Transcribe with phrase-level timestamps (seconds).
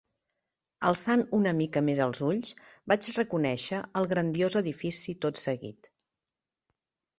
[0.87, 2.55] Alçant una mica més els ulls,
[2.93, 5.95] vaig reconèixer el grandiós edifici tot seguit.